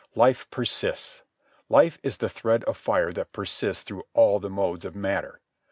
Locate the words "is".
2.01-2.17